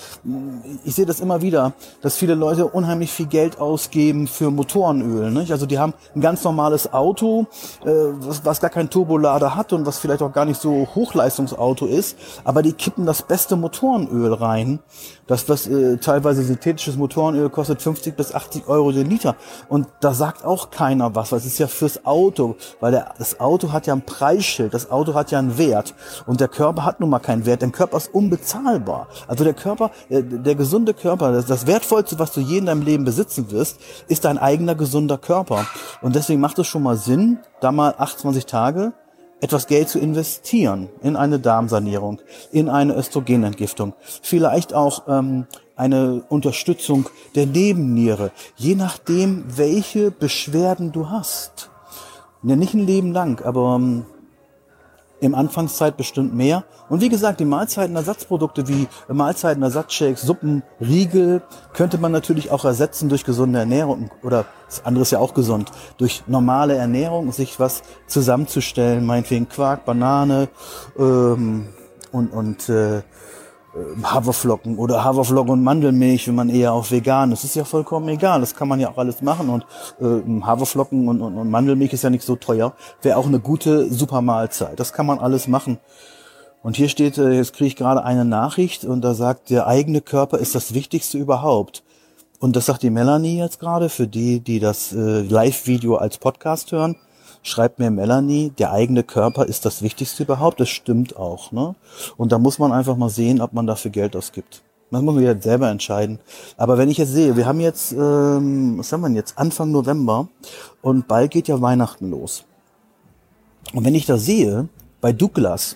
ich 0.86 0.96
sehe 0.96 1.06
das 1.06 1.20
immer 1.20 1.42
wieder, 1.42 1.74
dass 2.02 2.16
viele 2.16 2.34
Leute 2.34 2.66
unheimlich 2.66 3.12
viel 3.12 3.26
Geld 3.26 3.60
ausgeben 3.60 4.28
für 4.28 4.50
Motorenöl. 4.50 5.32
Nicht? 5.32 5.52
Also 5.52 5.66
die 5.66 5.78
haben 5.78 5.94
ein 6.16 6.22
ganz 6.22 6.44
normales 6.46 6.94
Auto, 6.94 7.48
äh, 7.84 7.90
was, 7.90 8.46
was 8.46 8.62
gar 8.62 8.70
kein 8.70 8.90
Turbolader 8.90 9.56
hat 9.56 9.74
und 9.74 9.86
was 9.86 10.00
vielleicht 10.00 10.22
auch 10.22 10.32
gar 10.32 10.46
nicht 10.46 10.62
so 10.62 10.88
Hochleistungsauto 10.96 11.86
ist, 11.86 12.18
aber 12.46 12.62
die 12.62 12.72
kippen 12.72 13.06
das 13.06 13.22
beste 13.22 13.58
Motorenöl 13.58 14.34
rein. 14.34 14.80
Das, 15.28 15.50
was 15.50 15.68
äh, 15.68 15.98
teilweise 15.98 16.44
synthetisches 16.44 16.96
Motorenöl 16.96 17.50
kostet 17.50 17.82
50 17.82 18.16
bis 18.16 18.34
80 18.34 18.70
Euro 18.70 18.94
den 18.94 19.10
Liter. 19.10 19.36
Und 19.68 19.88
da 20.00 20.14
sagt 20.14 20.46
auch 20.46 20.72
keiner 20.72 21.16
was, 21.16 21.34
weil 21.34 21.40
es 21.40 21.46
ist 21.46 21.58
ja 21.58 21.68
fürs 21.68 22.06
Auto, 22.06 22.56
weil 22.80 22.94
der, 22.94 23.14
das 23.18 23.42
Auto 23.42 23.74
hat 23.74 23.88
ja 23.88 23.97
ein 23.98 24.06
Preisschild, 24.06 24.74
das 24.74 24.92
Auto 24.92 25.14
hat 25.14 25.32
ja 25.32 25.40
einen 25.40 25.58
Wert 25.58 25.94
und 26.26 26.40
der 26.40 26.48
Körper 26.48 26.86
hat 26.86 27.00
nun 27.00 27.10
mal 27.10 27.20
keinen 27.20 27.46
Wert, 27.46 27.62
dein 27.62 27.72
Körper 27.72 27.98
ist 27.98 28.14
unbezahlbar. 28.14 29.08
Also 29.28 29.44
der 29.44 29.54
Körper, 29.54 29.92
der, 30.10 30.22
der 30.22 30.56
gesunde 30.56 30.94
Körper, 30.94 31.32
das, 31.32 31.46
das 31.46 31.68
Wertvollste, 31.68 32.20
was 32.20 32.32
du 32.32 32.42
je 32.42 32.60
in 32.60 32.66
deinem 32.68 32.82
Leben 32.82 33.06
besitzen 33.06 33.52
wirst, 33.52 33.80
ist 34.08 34.26
dein 34.26 34.38
eigener 34.38 34.76
gesunder 34.76 35.18
Körper. 35.18 35.66
Und 36.02 36.16
deswegen 36.16 36.40
macht 36.40 36.60
es 36.60 36.68
schon 36.68 36.84
mal 36.84 36.98
Sinn, 36.98 37.40
da 37.60 37.72
mal 37.72 37.96
28 37.98 38.46
Tage 38.46 38.94
etwas 39.40 39.68
Geld 39.68 39.90
zu 39.90 40.00
investieren 40.00 40.90
in 41.02 41.16
eine 41.16 41.40
Darmsanierung, 41.40 42.22
in 42.52 42.70
eine 42.70 42.96
Östrogenentgiftung, 42.96 43.94
vielleicht 44.22 44.74
auch 44.74 45.04
ähm, 45.08 45.46
eine 45.76 46.24
Unterstützung 46.28 47.08
der 47.36 47.46
Nebenniere, 47.46 48.32
je 48.56 48.76
nachdem, 48.76 49.46
welche 49.48 50.12
Beschwerden 50.12 50.92
du 50.92 51.10
hast. 51.10 51.70
Ja, 52.48 52.56
nicht 52.56 52.74
ein 52.74 52.88
Leben 52.88 53.12
lang, 53.12 53.44
aber 53.44 53.76
ähm, 53.76 54.06
im 55.20 55.36
Anfangszeit 55.36 55.98
bestimmt 55.98 56.34
mehr. 56.34 56.64
Und 56.88 57.02
wie 57.02 57.10
gesagt, 57.10 57.42
die 57.42 57.46
Mahlzeitenersatzprodukte 57.46 58.70
wie 58.70 58.88
Mahlzeitenersatzshakes, 59.10 60.22
Suppen, 60.22 60.64
Riegel 60.80 61.42
könnte 61.74 61.98
man 61.98 62.14
natürlich 62.14 62.50
auch 62.50 62.64
ersetzen 62.64 63.10
durch 63.10 63.26
gesunde 63.26 63.60
Ernährung 63.60 64.12
oder 64.24 64.46
das 64.66 64.86
andere 64.86 65.02
ist 65.02 65.12
ja 65.12 65.20
auch 65.20 65.34
gesund, 65.34 65.74
durch 65.98 66.24
normale 66.28 66.76
Ernährung, 66.76 67.34
sich 67.34 67.60
was 67.60 67.82
zusammenzustellen, 68.08 69.06
meinetwegen 69.06 69.50
Quark, 69.50 69.84
Banane 69.84 70.48
ähm, 70.98 71.68
und, 72.14 72.28
und 72.32 72.70
äh, 72.70 73.02
Haferflocken 74.04 74.78
oder 74.78 75.04
Haferflocken 75.04 75.52
und 75.52 75.64
Mandelmilch, 75.64 76.28
wenn 76.28 76.36
man 76.36 76.50
eher 76.50 76.74
auf 76.74 76.92
vegan 76.92 77.32
ist. 77.32 77.44
Ist 77.44 77.56
ja 77.56 77.66
vollkommen 77.66 78.08
egal. 78.10 78.40
Das 78.40 78.56
kann 78.56 78.68
man 78.68 78.80
ja 78.80 78.90
auch 78.90 78.98
alles 78.98 79.22
machen. 79.22 79.50
Und 79.50 79.66
äh, 80.00 80.42
Haferflocken 80.42 81.08
und, 81.08 81.22
und, 81.22 81.38
und 81.38 81.50
Mandelmilch 81.50 81.94
ist 81.94 82.04
ja 82.04 82.10
nicht 82.10 82.24
so 82.24 82.36
teuer. 82.36 82.74
Wäre 83.02 83.18
auch 83.18 83.28
eine 83.28 83.40
gute 83.40 83.92
Supermahlzeit. 83.92 84.80
Das 84.80 84.94
kann 84.94 85.06
man 85.06 85.20
alles 85.20 85.48
machen. 85.48 85.80
Und 86.64 86.76
hier 86.76 86.90
steht, 86.90 87.18
äh, 87.18 87.32
jetzt 87.32 87.54
kriege 87.54 87.68
ich 87.68 87.76
gerade 87.76 88.04
eine 88.04 88.26
Nachricht 88.26 88.84
und 88.84 89.02
da 89.02 89.14
sagt, 89.14 89.50
der 89.50 89.68
eigene 89.68 90.02
Körper 90.02 90.40
ist 90.40 90.56
das 90.56 90.74
Wichtigste 90.74 91.18
überhaupt. 91.18 91.84
Und 92.40 92.56
das 92.56 92.68
sagt 92.68 92.84
die 92.84 92.90
Melanie 92.90 93.40
jetzt 93.40 93.60
gerade, 93.60 93.90
für 93.90 94.08
die, 94.08 94.42
die 94.42 94.60
das 94.60 94.94
äh, 94.94 95.22
Live-Video 95.22 95.96
als 95.96 96.18
Podcast 96.18 96.72
hören 96.72 96.96
schreibt 97.44 97.80
mir 97.80 97.92
Melanie, 97.92 98.52
der 98.58 98.72
eigene 98.72 99.04
Körper 99.04 99.46
ist 99.46 99.66
das 99.66 99.82
Wichtigste 99.82 100.24
überhaupt. 100.24 100.60
Das 100.60 100.70
stimmt 100.70 101.16
auch. 101.18 101.52
Ne? 101.52 101.76
Und 102.18 102.32
da 102.32 102.40
muss 102.40 102.60
man 102.60 102.72
einfach 102.72 102.98
mal 102.98 103.10
sehen, 103.10 103.42
ob 103.42 103.54
man 103.54 103.68
dafür 103.68 103.92
Geld 103.92 104.16
ausgibt. 104.16 104.64
Das 104.92 105.02
muss 105.02 105.16
man 105.16 105.24
jetzt 105.24 105.44
selber 105.44 105.70
entscheiden. 105.70 106.20
Aber 106.56 106.78
wenn 106.78 106.90
ich 106.90 106.98
jetzt 106.98 107.12
sehe, 107.12 107.36
wir 107.36 107.46
haben 107.46 107.60
jetzt, 107.60 107.92
ähm, 107.92 108.78
was 108.78 108.92
haben 108.92 109.02
wir 109.02 109.08
denn 109.08 109.16
jetzt, 109.16 109.38
Anfang 109.38 109.72
November 109.72 110.30
und 110.82 111.08
bald 111.08 111.32
geht 111.32 111.48
ja 111.48 111.62
Weihnachten 111.62 112.10
los. 112.10 112.46
Und 113.74 113.84
wenn 113.84 113.96
ich 113.96 114.06
da 114.06 114.18
sehe, 114.18 114.70
bei 115.02 115.12
Douglas 115.12 115.76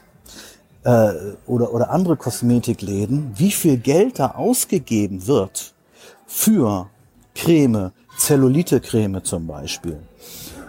äh, 0.84 1.12
oder, 1.46 1.74
oder 1.74 1.92
andere 1.92 2.16
Kosmetikläden, 2.16 3.34
wie 3.36 3.52
viel 3.52 3.78
Geld 3.78 4.20
da 4.20 4.32
ausgegeben 4.32 5.28
wird 5.28 5.74
für 6.26 6.90
Creme, 7.36 7.92
Zellulite-Creme 8.18 9.24
zum 9.24 9.48
Beispiel, 9.48 10.00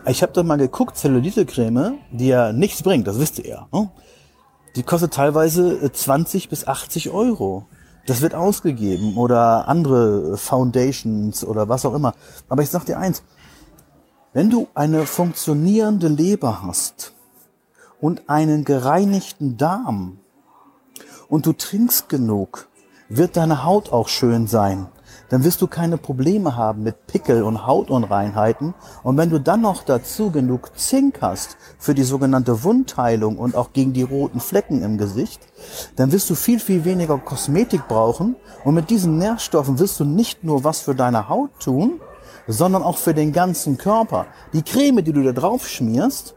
ich 0.07 0.23
habe 0.23 0.33
da 0.33 0.43
mal 0.43 0.59
geguckt, 0.59 0.97
Zellulite-Creme, 0.97 1.99
die 2.11 2.29
ja 2.29 2.53
nichts 2.53 2.83
bringt, 2.83 3.07
das 3.07 3.19
wisst 3.19 3.39
ihr 3.39 3.49
ja. 3.49 3.69
Ne? 3.73 3.91
Die 4.75 4.83
kostet 4.83 5.15
teilweise 5.15 5.93
20 5.93 6.45
äh, 6.45 6.49
bis 6.49 6.67
80 6.67 7.11
Euro. 7.11 7.67
Das 8.07 8.21
wird 8.21 8.35
ausgegeben 8.35 9.17
oder 9.17 9.69
andere 9.69 10.37
Foundations 10.37 11.45
oder 11.45 11.69
was 11.69 11.85
auch 11.85 11.95
immer. 11.95 12.15
Aber 12.49 12.63
ich 12.63 12.71
sag 12.71 12.85
dir 12.85 12.99
eins, 12.99 13.23
wenn 14.33 14.51
du 14.51 14.67
eine 14.75 15.07
funktionierende 15.07 16.09
Leber 16.09 16.63
hast 16.63 17.13
und 18.01 18.29
einen 18.29 18.65
gereinigten 18.65 19.57
Darm 19.57 20.19
und 21.29 21.47
du 21.47 21.53
trinkst 21.53 22.09
genug, 22.09 22.69
wird 23.09 23.37
deine 23.37 23.65
Haut 23.65 23.93
auch 23.93 24.09
schön 24.09 24.47
sein 24.47 24.89
dann 25.33 25.45
wirst 25.45 25.63
du 25.63 25.67
keine 25.67 25.97
Probleme 25.97 26.57
haben 26.57 26.83
mit 26.83 27.07
Pickel 27.07 27.43
und 27.43 27.67
Hautunreinheiten. 27.67 28.75
Und 29.03 29.17
wenn 29.17 29.31
du 29.31 29.41
dann 29.41 29.63
noch 29.63 29.83
dazu 29.83 30.31
genug 30.31 30.79
Zink 30.79 31.23
hast 31.23 31.57
für 31.79 31.95
die 31.95 32.03
sogenannte 32.03 32.65
Wundheilung 32.65 33.39
und 33.39 33.57
auch 33.57 33.73
gegen 33.73 33.95
die 33.95 34.03
roten 34.03 34.41
Flecken 34.41 34.83
im 34.83 34.99
Gesicht, 34.99 35.41
dann 35.97 36.13
wirst 36.13 36.29
du 36.29 36.35
viel, 36.35 36.61
viel 36.61 36.85
weniger 36.85 37.17
Kosmetik 37.17 37.89
brauchen. 37.89 38.37
Und 38.63 38.75
mit 38.75 38.91
diesen 38.91 39.17
Nährstoffen 39.17 39.79
wirst 39.79 39.99
du 40.01 40.05
nicht 40.05 40.45
nur 40.45 40.65
was 40.65 40.81
für 40.81 40.95
deine 40.95 41.31
Haut 41.31 41.59
tun, 41.61 42.03
sondern 42.47 42.83
auch 42.83 42.99
für 42.99 43.15
den 43.15 43.33
ganzen 43.33 43.79
Körper. 43.79 44.27
Die 44.53 44.63
Creme, 44.63 45.03
die 45.03 45.15
du 45.15 45.23
da 45.23 45.33
drauf 45.33 45.67
schmierst, 45.67 46.35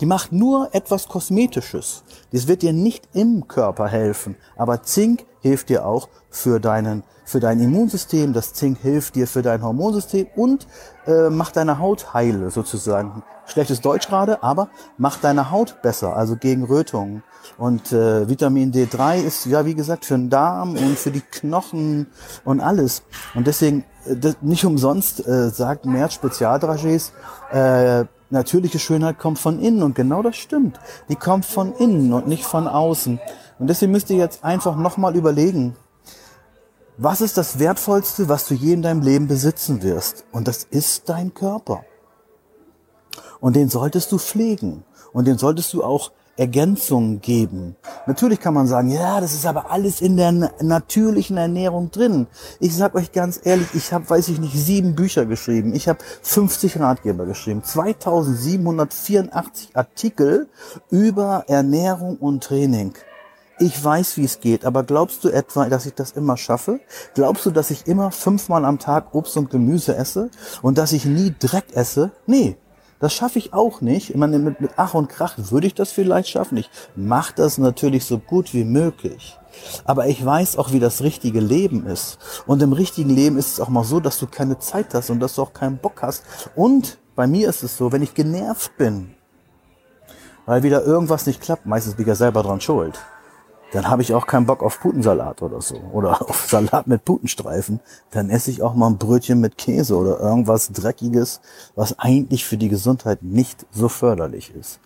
die 0.00 0.06
macht 0.06 0.32
nur 0.32 0.74
etwas 0.74 1.08
Kosmetisches. 1.08 2.04
Das 2.32 2.48
wird 2.48 2.62
dir 2.62 2.72
nicht 2.72 3.08
im 3.14 3.48
Körper 3.48 3.88
helfen. 3.88 4.36
Aber 4.56 4.82
Zink 4.82 5.26
hilft 5.40 5.68
dir 5.68 5.86
auch 5.86 6.08
für 6.30 6.60
deinen 6.60 7.02
für 7.28 7.40
dein 7.40 7.60
Immunsystem, 7.60 8.32
das 8.32 8.54
Zink 8.54 8.78
hilft 8.78 9.14
dir 9.14 9.26
für 9.26 9.42
dein 9.42 9.62
Hormonsystem 9.62 10.28
und 10.34 10.66
äh, 11.06 11.28
macht 11.28 11.56
deine 11.56 11.78
Haut 11.78 12.14
heile 12.14 12.50
sozusagen. 12.50 13.22
Schlechtes 13.44 13.82
Deutsch 13.82 14.08
gerade, 14.08 14.42
aber 14.42 14.70
macht 14.96 15.24
deine 15.24 15.50
Haut 15.50 15.82
besser, 15.82 16.16
also 16.16 16.36
gegen 16.36 16.64
Rötungen. 16.64 17.22
Und 17.58 17.92
äh, 17.92 18.28
Vitamin 18.28 18.72
D3 18.72 19.22
ist 19.22 19.44
ja 19.44 19.66
wie 19.66 19.74
gesagt 19.74 20.06
für 20.06 20.14
den 20.14 20.30
Darm 20.30 20.70
und 20.70 20.98
für 20.98 21.10
die 21.10 21.20
Knochen 21.20 22.06
und 22.44 22.60
alles. 22.60 23.02
Und 23.34 23.46
deswegen 23.46 23.84
äh, 24.06 24.32
nicht 24.40 24.64
umsonst 24.64 25.26
äh, 25.26 25.50
sagt 25.50 25.84
Merz 25.84 26.14
Spezialdragés, 26.14 27.10
äh, 27.52 28.06
natürliche 28.30 28.78
Schönheit 28.78 29.18
kommt 29.18 29.38
von 29.38 29.60
innen 29.60 29.82
und 29.82 29.94
genau 29.94 30.22
das 30.22 30.36
stimmt. 30.36 30.78
Die 31.08 31.16
kommt 31.16 31.44
von 31.44 31.74
innen 31.74 32.12
und 32.12 32.26
nicht 32.26 32.44
von 32.44 32.68
außen. 32.68 33.20
Und 33.58 33.66
deswegen 33.66 33.92
müsst 33.92 34.10
ihr 34.10 34.16
jetzt 34.16 34.44
einfach 34.44 34.76
nochmal 34.76 35.16
überlegen, 35.16 35.76
was 36.96 37.20
ist 37.20 37.38
das 37.38 37.58
Wertvollste, 37.58 38.28
was 38.28 38.48
du 38.48 38.54
je 38.54 38.72
in 38.72 38.82
deinem 38.82 39.02
Leben 39.02 39.28
besitzen 39.28 39.82
wirst? 39.82 40.24
Und 40.32 40.48
das 40.48 40.64
ist 40.64 41.08
dein 41.08 41.32
Körper. 41.32 41.84
Und 43.40 43.54
den 43.54 43.68
solltest 43.68 44.10
du 44.10 44.18
pflegen. 44.18 44.84
Und 45.12 45.26
den 45.26 45.38
solltest 45.38 45.72
du 45.72 45.84
auch 45.84 46.10
Ergänzungen 46.38 47.20
geben. 47.20 47.76
Natürlich 48.06 48.40
kann 48.40 48.54
man 48.54 48.66
sagen, 48.66 48.90
ja, 48.90 49.20
das 49.20 49.34
ist 49.34 49.44
aber 49.44 49.70
alles 49.70 50.00
in 50.00 50.16
der 50.16 50.32
natürlichen 50.62 51.36
Ernährung 51.36 51.90
drin. 51.90 52.26
Ich 52.60 52.74
sag 52.74 52.94
euch 52.94 53.12
ganz 53.12 53.38
ehrlich, 53.42 53.68
ich 53.74 53.92
habe, 53.92 54.08
weiß 54.08 54.28
ich 54.28 54.38
nicht, 54.38 54.54
sieben 54.54 54.94
Bücher 54.94 55.26
geschrieben. 55.26 55.74
Ich 55.74 55.88
habe 55.88 55.98
50 56.22 56.80
Ratgeber 56.80 57.26
geschrieben, 57.26 57.62
2784 57.64 59.74
Artikel 59.74 60.48
über 60.90 61.44
Ernährung 61.48 62.16
und 62.16 62.44
Training 62.44 62.94
ich 63.60 63.82
weiß, 63.82 64.16
wie 64.16 64.24
es 64.24 64.40
geht, 64.40 64.64
aber 64.64 64.84
glaubst 64.84 65.24
du 65.24 65.30
etwa, 65.30 65.68
dass 65.68 65.86
ich 65.86 65.94
das 65.94 66.12
immer 66.12 66.36
schaffe? 66.36 66.80
Glaubst 67.14 67.46
du, 67.46 67.50
dass 67.50 67.70
ich 67.70 67.86
immer 67.86 68.10
fünfmal 68.10 68.64
am 68.64 68.78
Tag 68.78 69.14
Obst 69.14 69.36
und 69.36 69.50
Gemüse 69.50 69.96
esse 69.96 70.30
und 70.62 70.78
dass 70.78 70.92
ich 70.92 71.04
nie 71.04 71.34
Dreck 71.38 71.64
esse? 71.74 72.12
Nee, 72.26 72.56
das 73.00 73.12
schaffe 73.14 73.38
ich 73.38 73.52
auch 73.52 73.80
nicht. 73.80 74.10
Ich 74.10 74.16
meine, 74.16 74.38
mit, 74.38 74.60
mit 74.60 74.72
Ach 74.76 74.94
und 74.94 75.08
Krach 75.08 75.34
würde 75.36 75.66
ich 75.66 75.74
das 75.74 75.92
vielleicht 75.92 76.28
schaffen. 76.28 76.56
Ich 76.56 76.68
mache 76.96 77.32
das 77.36 77.58
natürlich 77.58 78.04
so 78.04 78.18
gut 78.18 78.54
wie 78.54 78.64
möglich. 78.64 79.38
Aber 79.84 80.06
ich 80.06 80.24
weiß 80.24 80.56
auch, 80.56 80.72
wie 80.72 80.80
das 80.80 81.02
richtige 81.02 81.40
Leben 81.40 81.86
ist. 81.86 82.18
Und 82.46 82.62
im 82.62 82.72
richtigen 82.72 83.10
Leben 83.10 83.38
ist 83.38 83.52
es 83.52 83.60
auch 83.60 83.68
mal 83.68 83.84
so, 83.84 84.00
dass 84.00 84.18
du 84.18 84.26
keine 84.26 84.58
Zeit 84.58 84.94
hast 84.94 85.10
und 85.10 85.20
dass 85.20 85.34
du 85.34 85.42
auch 85.42 85.52
keinen 85.52 85.78
Bock 85.78 86.02
hast. 86.02 86.24
Und 86.54 86.98
bei 87.14 87.26
mir 87.26 87.48
ist 87.48 87.62
es 87.62 87.76
so, 87.76 87.92
wenn 87.92 88.02
ich 88.02 88.14
genervt 88.14 88.76
bin, 88.76 89.14
weil 90.46 90.62
wieder 90.62 90.84
irgendwas 90.84 91.26
nicht 91.26 91.40
klappt, 91.40 91.66
meistens 91.66 91.94
bin 91.94 92.04
ich 92.04 92.08
ja 92.08 92.14
selber 92.14 92.42
dran 92.42 92.60
schuld 92.60 92.98
dann 93.72 93.90
habe 93.90 94.02
ich 94.02 94.14
auch 94.14 94.26
keinen 94.26 94.46
Bock 94.46 94.62
auf 94.62 94.80
Putensalat 94.80 95.42
oder 95.42 95.60
so. 95.60 95.76
Oder 95.92 96.22
auf 96.28 96.46
Salat 96.48 96.86
mit 96.86 97.04
Putenstreifen. 97.04 97.80
Dann 98.10 98.30
esse 98.30 98.50
ich 98.50 98.62
auch 98.62 98.74
mal 98.74 98.88
ein 98.88 98.98
Brötchen 98.98 99.40
mit 99.40 99.58
Käse 99.58 99.96
oder 99.96 100.18
irgendwas 100.20 100.72
Dreckiges, 100.72 101.40
was 101.74 101.98
eigentlich 101.98 102.44
für 102.44 102.56
die 102.56 102.68
Gesundheit 102.68 103.22
nicht 103.22 103.66
so 103.70 103.88
förderlich 103.88 104.54
ist. 104.54 104.80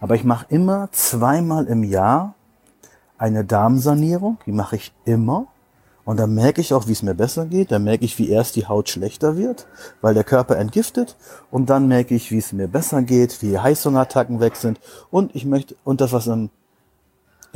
Aber 0.00 0.14
ich 0.14 0.24
mache 0.24 0.46
immer 0.48 0.88
zweimal 0.92 1.66
im 1.66 1.84
Jahr 1.84 2.34
eine 3.16 3.44
Darmsanierung. 3.44 4.38
Die 4.46 4.52
mache 4.52 4.76
ich 4.76 4.92
immer. 5.04 5.46
Und 6.04 6.20
dann 6.20 6.34
merke 6.34 6.60
ich 6.60 6.72
auch, 6.72 6.86
wie 6.86 6.92
es 6.92 7.02
mir 7.02 7.14
besser 7.14 7.46
geht. 7.46 7.72
Dann 7.72 7.84
merke 7.84 8.04
ich, 8.04 8.18
wie 8.18 8.28
erst 8.28 8.56
die 8.56 8.66
Haut 8.66 8.88
schlechter 8.88 9.36
wird, 9.36 9.66
weil 10.00 10.14
der 10.14 10.22
Körper 10.24 10.56
entgiftet. 10.56 11.16
Und 11.50 11.68
dann 11.68 11.88
merke 11.88 12.14
ich, 12.14 12.30
wie 12.30 12.38
es 12.38 12.52
mir 12.52 12.68
besser 12.68 13.02
geht, 13.02 13.42
wie 13.42 13.58
Heißhungerattacken 13.58 14.40
weg 14.40 14.56
sind. 14.56 14.80
Und 15.10 15.34
ich 15.34 15.44
möchte, 15.44 15.74
und 15.84 16.00
das, 16.00 16.12
was 16.12 16.28
am 16.28 16.50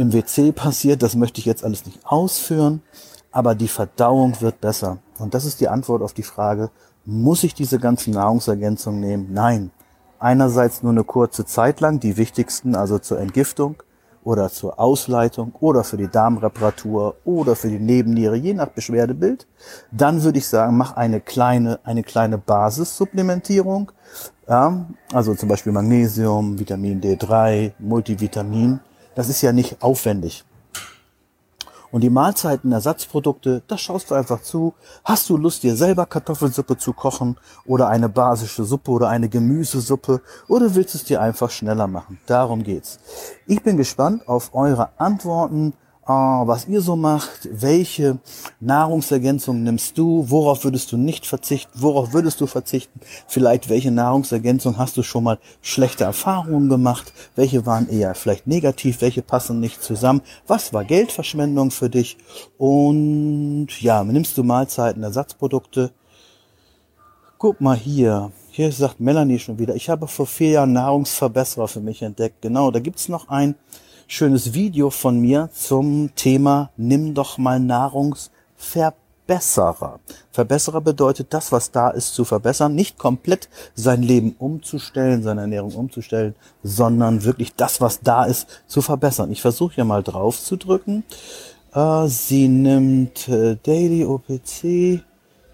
im 0.00 0.14
WC 0.14 0.52
passiert, 0.52 1.02
das 1.02 1.14
möchte 1.14 1.40
ich 1.40 1.44
jetzt 1.44 1.62
alles 1.62 1.84
nicht 1.84 2.00
ausführen, 2.04 2.82
aber 3.30 3.54
die 3.54 3.68
Verdauung 3.68 4.40
wird 4.40 4.60
besser. 4.60 4.98
Und 5.18 5.34
das 5.34 5.44
ist 5.44 5.60
die 5.60 5.68
Antwort 5.68 6.02
auf 6.02 6.14
die 6.14 6.22
Frage, 6.22 6.70
muss 7.04 7.44
ich 7.44 7.54
diese 7.54 7.78
ganzen 7.78 8.14
Nahrungsergänzungen 8.14 9.00
nehmen? 9.00 9.28
Nein. 9.32 9.70
Einerseits 10.18 10.82
nur 10.82 10.92
eine 10.92 11.04
kurze 11.04 11.44
Zeit 11.44 11.80
lang, 11.80 12.00
die 12.00 12.16
wichtigsten, 12.16 12.74
also 12.74 12.98
zur 12.98 13.20
Entgiftung 13.20 13.82
oder 14.24 14.50
zur 14.50 14.78
Ausleitung 14.78 15.52
oder 15.60 15.82
für 15.84 15.96
die 15.96 16.08
Darmreparatur 16.08 17.16
oder 17.24 17.56
für 17.56 17.68
die 17.68 17.78
Nebenniere, 17.78 18.36
je 18.36 18.54
nach 18.54 18.68
Beschwerdebild. 18.68 19.46
Dann 19.90 20.22
würde 20.22 20.38
ich 20.38 20.46
sagen, 20.46 20.76
mach 20.76 20.96
eine 20.96 21.20
kleine, 21.20 21.80
eine 21.84 22.02
kleine 22.02 22.38
Basissupplementierung. 22.38 23.92
Ja, 24.48 24.86
also 25.12 25.34
zum 25.34 25.48
Beispiel 25.48 25.72
Magnesium, 25.72 26.58
Vitamin 26.58 27.00
D3, 27.00 27.72
Multivitamin 27.78 28.80
das 29.14 29.28
ist 29.28 29.42
ja 29.42 29.52
nicht 29.52 29.82
aufwendig. 29.82 30.44
Und 31.90 32.02
die 32.02 32.10
Mahlzeiten, 32.10 32.70
Ersatzprodukte, 32.70 33.62
das 33.66 33.80
schaust 33.80 34.10
du 34.10 34.14
einfach 34.14 34.42
zu. 34.42 34.74
Hast 35.04 35.28
du 35.28 35.36
Lust, 35.36 35.64
dir 35.64 35.74
selber 35.74 36.06
Kartoffelsuppe 36.06 36.76
zu 36.76 36.92
kochen 36.92 37.36
oder 37.66 37.88
eine 37.88 38.08
basische 38.08 38.64
Suppe 38.64 38.92
oder 38.92 39.08
eine 39.08 39.28
Gemüsesuppe 39.28 40.20
oder 40.46 40.74
willst 40.74 40.94
du 40.94 40.98
es 40.98 41.04
dir 41.04 41.20
einfach 41.20 41.50
schneller 41.50 41.88
machen? 41.88 42.20
Darum 42.26 42.62
geht's. 42.62 43.00
Ich 43.46 43.62
bin 43.62 43.76
gespannt 43.76 44.28
auf 44.28 44.54
eure 44.54 44.90
Antworten 44.98 45.72
was 46.10 46.66
ihr 46.66 46.80
so 46.80 46.96
macht, 46.96 47.48
welche 47.52 48.18
Nahrungsergänzung 48.60 49.62
nimmst 49.62 49.96
du, 49.98 50.24
worauf 50.28 50.64
würdest 50.64 50.92
du 50.92 50.96
nicht 50.96 51.26
verzichten, 51.26 51.72
worauf 51.74 52.12
würdest 52.12 52.40
du 52.40 52.46
verzichten, 52.46 53.00
vielleicht 53.26 53.68
welche 53.68 53.90
Nahrungsergänzung 53.90 54.78
hast 54.78 54.96
du 54.96 55.02
schon 55.02 55.24
mal 55.24 55.38
schlechte 55.62 56.04
Erfahrungen 56.04 56.68
gemacht, 56.68 57.12
welche 57.36 57.66
waren 57.66 57.88
eher 57.88 58.14
vielleicht 58.14 58.46
negativ, 58.46 59.00
welche 59.00 59.22
passen 59.22 59.60
nicht 59.60 59.82
zusammen, 59.82 60.22
was 60.46 60.72
war 60.72 60.84
Geldverschwendung 60.84 61.70
für 61.70 61.90
dich? 61.90 62.16
Und 62.58 63.68
ja, 63.80 64.02
nimmst 64.04 64.36
du 64.38 64.42
Mahlzeiten, 64.42 65.02
Ersatzprodukte, 65.02 65.92
guck 67.38 67.60
mal 67.60 67.76
hier, 67.76 68.32
hier 68.50 68.72
sagt 68.72 69.00
Melanie 69.00 69.38
schon 69.38 69.58
wieder, 69.58 69.74
ich 69.74 69.88
habe 69.88 70.08
vor 70.08 70.26
vier 70.26 70.50
Jahren 70.50 70.72
Nahrungsverbesserer 70.72 71.68
für 71.68 71.80
mich 71.80 72.02
entdeckt, 72.02 72.42
genau, 72.42 72.70
da 72.70 72.80
gibt's 72.80 73.08
noch 73.08 73.28
einen, 73.28 73.54
schönes 74.12 74.54
Video 74.54 74.90
von 74.90 75.20
mir 75.20 75.50
zum 75.52 76.10
Thema 76.16 76.70
Nimm 76.76 77.14
doch 77.14 77.38
mal 77.38 77.60
Nahrungsverbesserer. 77.60 80.00
Verbesserer 80.32 80.80
bedeutet 80.80 81.32
das, 81.32 81.52
was 81.52 81.70
da 81.70 81.90
ist, 81.90 82.12
zu 82.14 82.24
verbessern, 82.24 82.74
nicht 82.74 82.98
komplett 82.98 83.48
sein 83.76 84.02
Leben 84.02 84.34
umzustellen, 84.36 85.22
seine 85.22 85.42
Ernährung 85.42 85.72
umzustellen, 85.76 86.34
sondern 86.64 87.22
wirklich 87.22 87.54
das, 87.54 87.80
was 87.80 88.00
da 88.00 88.24
ist, 88.24 88.48
zu 88.66 88.82
verbessern. 88.82 89.30
Ich 89.30 89.42
versuche 89.42 89.76
hier 89.76 89.84
mal 89.84 90.02
drauf 90.02 90.42
zu 90.42 90.56
drücken. 90.56 91.04
Äh, 91.72 92.08
sie 92.08 92.48
nimmt 92.48 93.28
äh, 93.28 93.58
Daily 93.62 94.04
OPC 94.04 95.04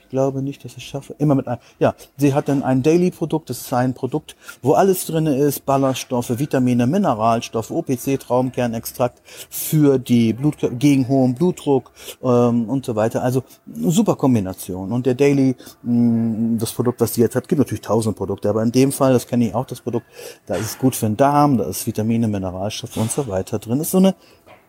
glaube 0.08 0.42
nicht, 0.42 0.64
dass 0.64 0.72
ich 0.72 0.78
es 0.78 0.84
schaffe. 0.84 1.14
Immer 1.18 1.34
mit 1.34 1.48
einem. 1.48 1.58
Ja, 1.78 1.94
sie 2.16 2.34
hat 2.34 2.48
dann 2.48 2.62
ein 2.62 2.82
Daily-Produkt. 2.82 3.50
Das 3.50 3.60
ist 3.60 3.72
ein 3.72 3.94
Produkt, 3.94 4.36
wo 4.62 4.72
alles 4.72 5.06
drinne 5.06 5.36
ist. 5.36 5.64
Ballaststoffe, 5.66 6.38
Vitamine, 6.38 6.86
Mineralstoffe, 6.86 7.70
OPC, 7.70 8.18
Traumkernextrakt 8.18 9.20
für 9.50 9.98
die 9.98 10.32
Blut, 10.32 10.56
gegen 10.78 11.08
hohen 11.08 11.34
Blutdruck 11.34 11.92
ähm, 12.22 12.68
und 12.68 12.84
so 12.86 12.96
weiter. 12.96 13.22
Also 13.22 13.42
super 13.74 14.16
Kombination. 14.16 14.92
Und 14.92 15.06
der 15.06 15.14
Daily, 15.14 15.56
mh, 15.82 16.58
das 16.58 16.72
Produkt, 16.72 17.00
was 17.00 17.14
sie 17.14 17.20
jetzt 17.20 17.36
hat, 17.36 17.48
gibt 17.48 17.58
natürlich 17.58 17.82
tausend 17.82 18.16
Produkte. 18.16 18.48
Aber 18.48 18.62
in 18.62 18.72
dem 18.72 18.92
Fall, 18.92 19.12
das 19.12 19.26
kenne 19.26 19.48
ich 19.48 19.54
auch, 19.54 19.66
das 19.66 19.80
Produkt, 19.80 20.06
da 20.46 20.54
ist 20.54 20.66
es 20.66 20.78
gut 20.78 20.94
für 20.94 21.06
den 21.06 21.16
Darm, 21.16 21.58
da 21.58 21.64
ist 21.64 21.86
Vitamine, 21.86 22.28
Mineralstoffe 22.28 22.96
und 22.96 23.10
so 23.10 23.26
weiter 23.28 23.58
drin. 23.58 23.78
Das 23.78 23.88
ist 23.88 23.92
so 23.92 23.98
eine 23.98 24.14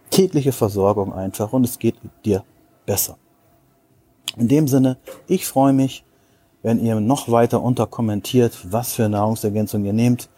tägliche 0.10 0.51
Versorgung 0.51 1.13
einfach 1.13 1.53
und 1.53 1.63
es 1.63 1.79
geht 1.79 1.96
dir 2.25 2.44
besser. 2.86 3.17
In 4.36 4.48
dem 4.48 4.67
Sinne, 4.67 4.98
ich 5.27 5.48
freue 5.48 5.74
mich, 5.74 6.03
wenn 6.63 6.84
ihr 6.84 7.00
noch 7.00 7.31
weiter 7.31 7.62
unterkommentiert, 7.62 8.57
was 8.69 8.93
für 8.93 9.07
Nahrungsergänzung 9.07 9.86
ihr 9.86 9.93
nehmt 9.93 10.29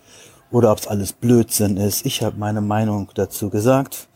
oder 0.51 0.71
ob 0.71 0.79
es 0.79 0.87
alles 0.87 1.13
Blödsinn 1.13 1.77
ist. 1.77 2.05
Ich 2.05 2.21
habe 2.21 2.37
meine 2.37 2.61
Meinung 2.61 3.09
dazu 3.15 3.49
gesagt. 3.49 4.07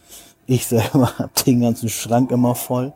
Ich 0.45 0.67
selber 0.67 1.17
habe 1.17 1.31
den 1.45 1.61
ganzen 1.61 1.89
Schrank 1.89 2.31
immer 2.31 2.55
voll. 2.55 2.93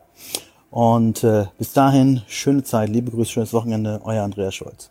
Und 0.69 1.23
äh, 1.23 1.45
bis 1.57 1.73
dahin, 1.73 2.21
schöne 2.27 2.63
Zeit, 2.63 2.89
liebe 2.89 3.09
Grüße, 3.09 3.31
schönes 3.31 3.53
Wochenende, 3.53 4.01
euer 4.03 4.23
Andreas 4.23 4.53
Scholz. 4.55 4.89